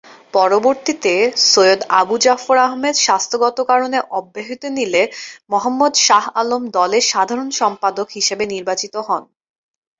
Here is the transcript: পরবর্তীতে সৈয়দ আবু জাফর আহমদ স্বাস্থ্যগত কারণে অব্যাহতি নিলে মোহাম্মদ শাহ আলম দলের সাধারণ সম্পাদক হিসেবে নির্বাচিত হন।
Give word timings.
পরবর্তীতে 0.33 1.13
সৈয়দ 1.45 1.81
আবু 1.99 2.15
জাফর 2.23 2.57
আহমদ 2.59 2.95
স্বাস্থ্যগত 3.05 3.57
কারণে 3.69 3.97
অব্যাহতি 4.11 4.69
নিলে 4.77 5.01
মোহাম্মদ 5.51 5.93
শাহ 6.07 6.23
আলম 6.35 6.63
দলের 6.77 7.03
সাধারণ 7.11 7.49
সম্পাদক 7.59 8.07
হিসেবে 8.17 8.43
নির্বাচিত 8.53 8.95
হন। 9.07 9.23